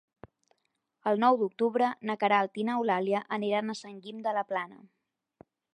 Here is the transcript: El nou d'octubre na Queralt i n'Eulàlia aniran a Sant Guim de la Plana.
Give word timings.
El 1.11 1.21
nou 1.25 1.37
d'octubre 1.41 1.91
na 2.11 2.17
Queralt 2.23 2.59
i 2.63 2.67
n'Eulàlia 2.71 3.23
aniran 3.39 3.71
a 3.75 3.79
Sant 3.85 4.05
Guim 4.07 4.27
de 4.29 4.35
la 4.41 4.47
Plana. 4.53 4.85